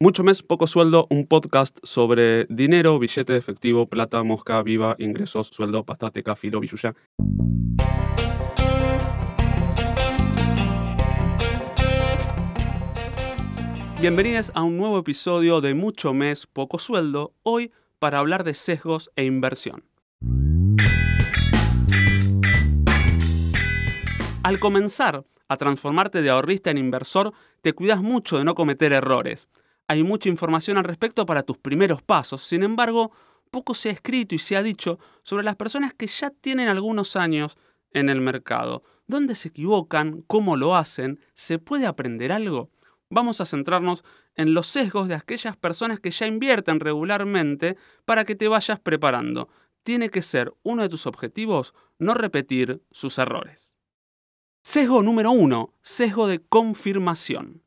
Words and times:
Mucho 0.00 0.22
mes, 0.22 0.44
poco 0.44 0.68
sueldo, 0.68 1.08
un 1.10 1.26
podcast 1.26 1.76
sobre 1.82 2.44
dinero, 2.44 3.00
billete 3.00 3.32
de 3.32 3.38
efectivo, 3.40 3.88
plata, 3.88 4.22
mosca, 4.22 4.62
viva, 4.62 4.94
ingresos, 5.00 5.48
sueldo, 5.48 5.84
pastateca, 5.84 6.36
filo, 6.36 6.60
billuya. 6.60 6.94
Bienvenidos 14.00 14.52
a 14.54 14.62
un 14.62 14.76
nuevo 14.76 15.00
episodio 15.00 15.60
de 15.60 15.74
Mucho 15.74 16.14
mes, 16.14 16.46
poco 16.46 16.78
sueldo, 16.78 17.34
hoy 17.42 17.72
para 17.98 18.20
hablar 18.20 18.44
de 18.44 18.54
sesgos 18.54 19.10
e 19.16 19.24
inversión. 19.24 19.82
Al 24.44 24.60
comenzar 24.60 25.24
a 25.48 25.56
transformarte 25.56 26.22
de 26.22 26.30
ahorrista 26.30 26.70
en 26.70 26.78
inversor, 26.78 27.32
te 27.62 27.72
cuidas 27.72 28.00
mucho 28.00 28.38
de 28.38 28.44
no 28.44 28.54
cometer 28.54 28.92
errores 28.92 29.48
hay 29.88 30.02
mucha 30.02 30.28
información 30.28 30.76
al 30.76 30.84
respecto 30.84 31.26
para 31.26 31.42
tus 31.42 31.56
primeros 31.56 32.02
pasos. 32.02 32.44
Sin 32.44 32.62
embargo, 32.62 33.10
poco 33.50 33.74
se 33.74 33.88
ha 33.88 33.92
escrito 33.92 34.34
y 34.34 34.38
se 34.38 34.56
ha 34.56 34.62
dicho 34.62 34.98
sobre 35.22 35.44
las 35.44 35.56
personas 35.56 35.94
que 35.94 36.06
ya 36.06 36.30
tienen 36.30 36.68
algunos 36.68 37.16
años 37.16 37.56
en 37.92 38.10
el 38.10 38.20
mercado. 38.20 38.82
¿Dónde 39.06 39.34
se 39.34 39.48
equivocan? 39.48 40.22
¿Cómo 40.26 40.56
lo 40.56 40.76
hacen? 40.76 41.18
¿Se 41.34 41.58
puede 41.58 41.86
aprender 41.86 42.32
algo? 42.32 42.70
Vamos 43.08 43.40
a 43.40 43.46
centrarnos 43.46 44.04
en 44.36 44.52
los 44.52 44.66
sesgos 44.66 45.08
de 45.08 45.14
aquellas 45.14 45.56
personas 45.56 45.98
que 45.98 46.10
ya 46.10 46.26
invierten 46.26 46.80
regularmente 46.80 47.78
para 48.04 48.26
que 48.26 48.34
te 48.36 48.48
vayas 48.48 48.78
preparando. 48.80 49.48
Tiene 49.82 50.10
que 50.10 50.20
ser 50.20 50.52
uno 50.62 50.82
de 50.82 50.90
tus 50.90 51.06
objetivos 51.06 51.72
no 51.98 52.12
repetir 52.12 52.82
sus 52.90 53.16
errores. 53.16 53.74
Sesgo 54.62 55.02
número 55.02 55.30
uno, 55.30 55.72
sesgo 55.80 56.28
de 56.28 56.40
confirmación. 56.40 57.62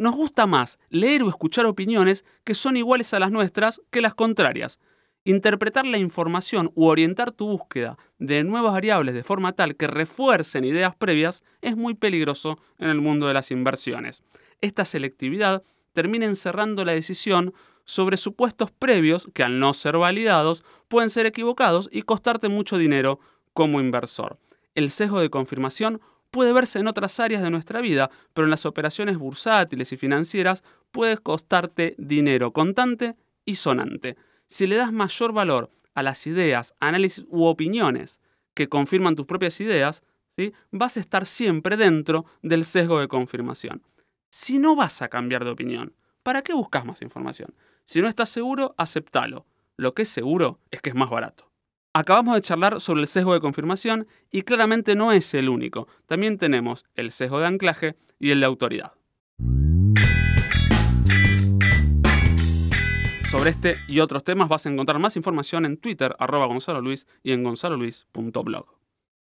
Nos 0.00 0.14
gusta 0.14 0.46
más 0.46 0.78
leer 0.88 1.22
o 1.22 1.28
escuchar 1.28 1.66
opiniones 1.66 2.24
que 2.44 2.54
son 2.54 2.78
iguales 2.78 3.12
a 3.12 3.18
las 3.18 3.30
nuestras 3.30 3.82
que 3.90 4.00
las 4.00 4.14
contrarias. 4.14 4.78
Interpretar 5.24 5.84
la 5.84 5.98
información 5.98 6.72
u 6.74 6.86
orientar 6.86 7.32
tu 7.32 7.46
búsqueda 7.48 7.98
de 8.18 8.42
nuevas 8.42 8.72
variables 8.72 9.14
de 9.14 9.22
forma 9.22 9.52
tal 9.52 9.76
que 9.76 9.88
refuercen 9.88 10.64
ideas 10.64 10.96
previas 10.96 11.42
es 11.60 11.76
muy 11.76 11.92
peligroso 11.92 12.58
en 12.78 12.88
el 12.88 13.02
mundo 13.02 13.28
de 13.28 13.34
las 13.34 13.50
inversiones. 13.50 14.22
Esta 14.62 14.86
selectividad 14.86 15.62
termina 15.92 16.24
encerrando 16.24 16.86
la 16.86 16.92
decisión 16.92 17.52
sobre 17.84 18.16
supuestos 18.16 18.70
previos 18.70 19.28
que 19.34 19.42
al 19.42 19.60
no 19.60 19.74
ser 19.74 19.98
validados 19.98 20.64
pueden 20.88 21.10
ser 21.10 21.26
equivocados 21.26 21.90
y 21.92 22.04
costarte 22.04 22.48
mucho 22.48 22.78
dinero 22.78 23.20
como 23.52 23.80
inversor. 23.80 24.38
El 24.74 24.92
sesgo 24.92 25.20
de 25.20 25.28
confirmación 25.28 26.00
puede 26.30 26.52
verse 26.52 26.78
en 26.78 26.86
otras 26.86 27.20
áreas 27.20 27.42
de 27.42 27.50
nuestra 27.50 27.80
vida, 27.80 28.10
pero 28.34 28.46
en 28.46 28.50
las 28.50 28.66
operaciones 28.66 29.18
bursátiles 29.18 29.92
y 29.92 29.96
financieras 29.96 30.62
puede 30.92 31.18
costarte 31.18 31.94
dinero 31.98 32.52
contante 32.52 33.16
y 33.44 33.56
sonante. 33.56 34.16
Si 34.48 34.66
le 34.66 34.76
das 34.76 34.92
mayor 34.92 35.32
valor 35.32 35.70
a 35.94 36.02
las 36.02 36.26
ideas, 36.26 36.74
análisis 36.80 37.24
u 37.28 37.44
opiniones 37.44 38.20
que 38.54 38.68
confirman 38.68 39.16
tus 39.16 39.26
propias 39.26 39.60
ideas, 39.60 40.02
¿sí? 40.36 40.52
vas 40.70 40.96
a 40.96 41.00
estar 41.00 41.26
siempre 41.26 41.76
dentro 41.76 42.26
del 42.42 42.64
sesgo 42.64 43.00
de 43.00 43.08
confirmación. 43.08 43.82
Si 44.30 44.58
no 44.58 44.76
vas 44.76 45.02
a 45.02 45.08
cambiar 45.08 45.44
de 45.44 45.50
opinión, 45.50 45.94
¿para 46.22 46.42
qué 46.42 46.52
buscas 46.52 46.84
más 46.84 47.02
información? 47.02 47.54
Si 47.84 48.00
no 48.00 48.08
estás 48.08 48.28
seguro, 48.28 48.74
aceptalo. 48.78 49.46
Lo 49.76 49.94
que 49.94 50.02
es 50.02 50.08
seguro 50.08 50.60
es 50.70 50.80
que 50.80 50.90
es 50.90 50.96
más 50.96 51.10
barato. 51.10 51.49
Acabamos 51.92 52.36
de 52.36 52.40
charlar 52.42 52.80
sobre 52.80 53.00
el 53.00 53.08
sesgo 53.08 53.34
de 53.34 53.40
confirmación 53.40 54.06
y 54.30 54.42
claramente 54.42 54.94
no 54.94 55.10
es 55.10 55.34
el 55.34 55.48
único. 55.48 55.88
También 56.06 56.38
tenemos 56.38 56.86
el 56.94 57.10
sesgo 57.10 57.40
de 57.40 57.46
anclaje 57.46 57.96
y 58.20 58.30
el 58.30 58.38
de 58.38 58.46
autoridad. 58.46 58.92
Sobre 63.28 63.50
este 63.50 63.76
y 63.88 63.98
otros 63.98 64.22
temas 64.22 64.48
vas 64.48 64.66
a 64.66 64.68
encontrar 64.68 65.00
más 65.00 65.16
información 65.16 65.66
en 65.66 65.78
Twitter, 65.78 66.14
arroba 66.20 66.46
Gonzalo 66.46 66.80
Luis 66.80 67.08
y 67.24 67.32
en 67.32 67.42
gonzaloluis.blog. 67.42 68.66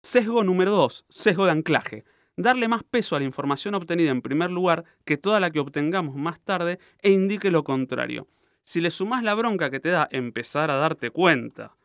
Sesgo 0.01 0.43
número 0.43 0.71
2, 0.71 1.05
sesgo 1.09 1.45
de 1.45 1.51
anclaje. 1.51 2.05
Darle 2.37 2.67
más 2.67 2.81
peso 2.81 3.15
a 3.15 3.19
la 3.19 3.25
información 3.25 3.75
obtenida 3.75 4.09
en 4.09 4.23
primer 4.23 4.49
lugar 4.49 4.83
que 5.05 5.17
toda 5.17 5.39
la 5.39 5.51
que 5.51 5.59
obtengamos 5.59 6.15
más 6.15 6.39
tarde 6.39 6.79
e 7.03 7.11
indique 7.11 7.51
lo 7.51 7.63
contrario. 7.63 8.27
Si 8.63 8.81
le 8.81 8.89
sumás 8.89 9.21
la 9.21 9.35
bronca 9.35 9.69
que 9.69 9.79
te 9.79 9.89
da 9.89 10.07
empezar 10.11 10.71
a 10.71 10.77
darte 10.77 11.11
cuenta 11.11 11.76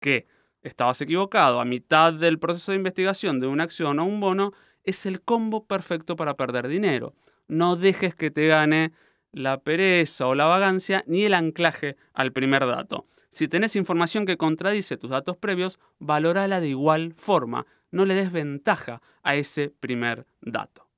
que 0.00 0.26
estabas 0.62 1.00
equivocado 1.00 1.60
a 1.60 1.64
mitad 1.64 2.12
del 2.12 2.38
proceso 2.38 2.72
de 2.72 2.78
investigación 2.78 3.40
de 3.40 3.46
una 3.46 3.64
acción 3.64 3.98
o 3.98 4.04
un 4.04 4.20
bono, 4.20 4.52
es 4.84 5.06
el 5.06 5.20
combo 5.20 5.66
perfecto 5.66 6.16
para 6.16 6.34
perder 6.34 6.68
dinero. 6.68 7.14
No 7.46 7.76
dejes 7.76 8.14
que 8.14 8.30
te 8.30 8.46
gane 8.46 8.92
la 9.32 9.60
pereza 9.60 10.26
o 10.26 10.34
la 10.34 10.46
vagancia 10.46 11.04
ni 11.06 11.24
el 11.24 11.34
anclaje 11.34 11.96
al 12.14 12.32
primer 12.32 12.66
dato. 12.66 13.06
Si 13.30 13.48
tenés 13.48 13.76
información 13.76 14.26
que 14.26 14.36
contradice 14.36 14.96
tus 14.96 15.10
datos 15.10 15.36
previos, 15.36 15.78
valorala 15.98 16.60
de 16.60 16.68
igual 16.68 17.14
forma. 17.16 17.66
No 17.90 18.04
le 18.04 18.14
des 18.14 18.32
ventaja 18.32 19.02
a 19.22 19.34
ese 19.34 19.70
primer 19.80 20.26
dato. 20.40 20.88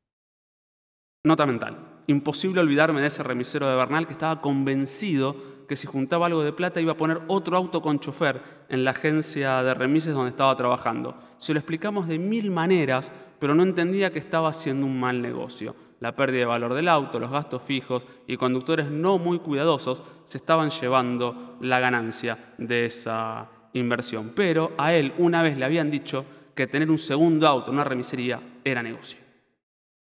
Nota 1.24 1.44
mental. 1.46 2.02
Imposible 2.06 2.60
olvidarme 2.60 3.00
de 3.00 3.08
ese 3.08 3.22
remisero 3.22 3.68
de 3.68 3.76
Bernal 3.76 4.06
que 4.06 4.14
estaba 4.14 4.40
convencido 4.40 5.59
que 5.70 5.76
si 5.76 5.86
juntaba 5.86 6.26
algo 6.26 6.42
de 6.42 6.52
plata 6.52 6.80
iba 6.80 6.90
a 6.90 6.96
poner 6.96 7.20
otro 7.28 7.56
auto 7.56 7.80
con 7.80 8.00
chofer 8.00 8.42
en 8.68 8.82
la 8.82 8.90
agencia 8.90 9.62
de 9.62 9.72
remises 9.72 10.12
donde 10.12 10.30
estaba 10.30 10.56
trabajando. 10.56 11.16
Se 11.38 11.52
lo 11.52 11.60
explicamos 11.60 12.08
de 12.08 12.18
mil 12.18 12.50
maneras, 12.50 13.12
pero 13.38 13.54
no 13.54 13.62
entendía 13.62 14.10
que 14.12 14.18
estaba 14.18 14.48
haciendo 14.48 14.84
un 14.84 14.98
mal 14.98 15.22
negocio. 15.22 15.76
La 16.00 16.16
pérdida 16.16 16.40
de 16.40 16.46
valor 16.46 16.74
del 16.74 16.88
auto, 16.88 17.20
los 17.20 17.30
gastos 17.30 17.62
fijos 17.62 18.04
y 18.26 18.36
conductores 18.36 18.90
no 18.90 19.18
muy 19.18 19.38
cuidadosos 19.38 20.02
se 20.24 20.38
estaban 20.38 20.70
llevando 20.70 21.56
la 21.60 21.78
ganancia 21.78 22.52
de 22.58 22.86
esa 22.86 23.48
inversión. 23.72 24.32
Pero 24.34 24.72
a 24.76 24.92
él 24.92 25.14
una 25.18 25.40
vez 25.44 25.56
le 25.56 25.66
habían 25.66 25.88
dicho 25.88 26.24
que 26.56 26.66
tener 26.66 26.90
un 26.90 26.98
segundo 26.98 27.46
auto 27.46 27.70
en 27.70 27.76
una 27.76 27.84
remisería 27.84 28.42
era 28.64 28.82
negocio. 28.82 29.20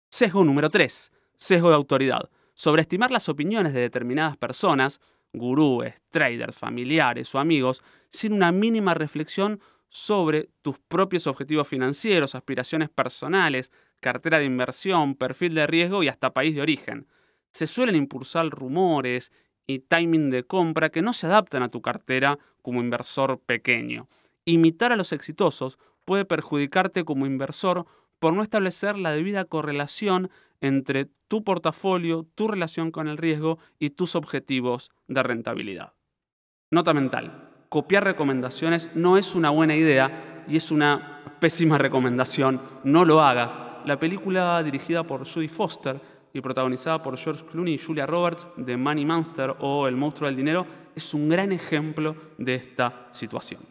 Sesgo 0.09 0.43
número 0.43 0.69
3. 0.69 1.13
Sesgo 1.37 1.69
de 1.69 1.75
autoridad. 1.75 2.29
Sobreestimar 2.55 3.11
las 3.11 3.29
opiniones 3.29 3.73
de 3.73 3.79
determinadas 3.79 4.35
personas 4.35 4.99
gurúes, 5.37 5.95
traders, 6.09 6.55
familiares 6.55 7.33
o 7.35 7.39
amigos 7.39 7.83
sin 8.09 8.33
una 8.33 8.51
mínima 8.51 8.93
reflexión 8.93 9.59
sobre 9.89 10.49
tus 10.61 10.79
propios 10.79 11.27
objetivos 11.27 11.67
financieros, 11.67 12.35
aspiraciones 12.35 12.89
personales, 12.89 13.71
cartera 14.01 14.39
de 14.39 14.45
inversión, 14.45 15.15
perfil 15.15 15.55
de 15.55 15.67
riesgo 15.67 16.03
y 16.03 16.09
hasta 16.09 16.33
país 16.33 16.53
de 16.55 16.61
origen. 16.61 17.07
Se 17.51 17.67
suelen 17.67 17.95
impulsar 17.95 18.49
rumores 18.49 19.31
y 19.67 19.79
timing 19.79 20.29
de 20.29 20.43
compra 20.43 20.89
que 20.89 21.01
no 21.01 21.13
se 21.13 21.27
adaptan 21.27 21.63
a 21.63 21.69
tu 21.69 21.81
cartera 21.81 22.37
como 22.61 22.81
inversor 22.81 23.39
pequeño. 23.39 24.07
Imitar 24.43 24.91
a 24.91 24.95
los 24.95 25.11
exitosos 25.11 25.79
puede 26.03 26.25
perjudicarte 26.25 27.03
como 27.03 27.25
inversor 27.25 27.85
por 28.25 28.33
no 28.33 28.41
establecer 28.41 28.97
la 28.97 29.11
debida 29.11 29.45
correlación 29.45 30.31
entre 30.59 31.05
tu 31.27 31.43
portafolio, 31.43 32.25
tu 32.33 32.47
relación 32.47 32.89
con 32.89 33.07
el 33.07 33.17
riesgo 33.17 33.59
y 33.77 33.91
tus 33.91 34.15
objetivos 34.15 34.89
de 35.07 35.21
rentabilidad. 35.21 35.93
Nota 36.71 36.95
mental. 36.95 37.51
Copiar 37.69 38.03
recomendaciones 38.03 38.89
no 38.95 39.19
es 39.19 39.35
una 39.35 39.51
buena 39.51 39.75
idea 39.75 40.43
y 40.47 40.57
es 40.57 40.71
una 40.71 41.37
pésima 41.39 41.77
recomendación. 41.77 42.59
No 42.83 43.05
lo 43.05 43.21
hagas. 43.21 43.53
La 43.85 43.99
película 43.99 44.63
dirigida 44.63 45.03
por 45.03 45.31
Judy 45.31 45.47
Foster 45.47 46.01
y 46.33 46.41
protagonizada 46.41 47.03
por 47.03 47.19
George 47.19 47.45
Clooney 47.45 47.75
y 47.75 47.77
Julia 47.77 48.07
Roberts 48.07 48.47
de 48.57 48.75
Money 48.75 49.05
Monster 49.05 49.55
o 49.59 49.87
El 49.87 49.97
monstruo 49.97 50.25
del 50.25 50.35
dinero 50.35 50.65
es 50.95 51.13
un 51.13 51.29
gran 51.29 51.51
ejemplo 51.51 52.15
de 52.39 52.55
esta 52.55 53.07
situación. 53.11 53.61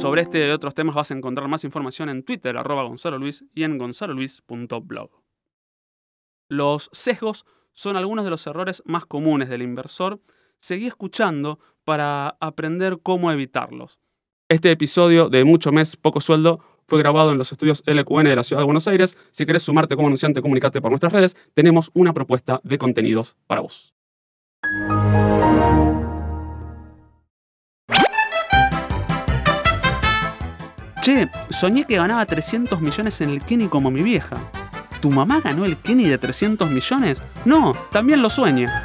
Sobre 0.00 0.22
este 0.22 0.48
y 0.48 0.50
otros 0.50 0.74
temas 0.74 0.94
vas 0.94 1.10
a 1.10 1.14
encontrar 1.14 1.46
más 1.46 1.62
información 1.62 2.08
en 2.08 2.22
Twitter, 2.22 2.56
arroba 2.56 2.88
Luis 3.18 3.44
y 3.54 3.64
en 3.64 3.76
gonzaloluis.blog. 3.76 5.10
Los 6.48 6.88
sesgos 6.90 7.44
son 7.74 7.98
algunos 7.98 8.24
de 8.24 8.30
los 8.30 8.46
errores 8.46 8.82
más 8.86 9.04
comunes 9.04 9.50
del 9.50 9.60
inversor. 9.60 10.22
Seguí 10.58 10.86
escuchando 10.86 11.58
para 11.84 12.38
aprender 12.40 13.00
cómo 13.02 13.30
evitarlos. 13.30 14.00
Este 14.48 14.70
episodio 14.70 15.28
de 15.28 15.44
Mucho 15.44 15.70
Mes, 15.70 15.98
Poco 15.98 16.22
Sueldo 16.22 16.60
fue 16.88 16.98
grabado 16.98 17.32
en 17.32 17.38
los 17.38 17.52
estudios 17.52 17.82
LQN 17.84 18.24
de 18.24 18.36
la 18.36 18.44
Ciudad 18.44 18.62
de 18.62 18.64
Buenos 18.64 18.88
Aires. 18.88 19.18
Si 19.32 19.44
querés 19.44 19.64
sumarte 19.64 19.96
como 19.96 20.08
anunciante, 20.08 20.40
comunicate 20.40 20.80
por 20.80 20.90
nuestras 20.90 21.12
redes. 21.12 21.36
Tenemos 21.52 21.90
una 21.92 22.14
propuesta 22.14 22.62
de 22.64 22.78
contenidos 22.78 23.36
para 23.46 23.60
vos. 23.60 23.92
Che, 31.00 31.30
soñé 31.48 31.84
que 31.84 31.96
ganaba 31.96 32.26
300 32.26 32.78
millones 32.82 33.22
en 33.22 33.30
el 33.30 33.40
Kini 33.40 33.68
como 33.68 33.90
mi 33.90 34.02
vieja. 34.02 34.36
¿Tu 35.00 35.10
mamá 35.10 35.40
ganó 35.40 35.64
el 35.64 35.78
Kini 35.78 36.04
de 36.04 36.18
300 36.18 36.70
millones? 36.70 37.22
No, 37.46 37.72
también 37.90 38.20
lo 38.20 38.28
sueña. 38.28 38.82